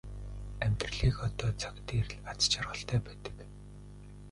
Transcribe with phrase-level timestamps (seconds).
[0.63, 3.35] Амьдрал яг одоо цаг дээр л аз жаргалтай байдаг.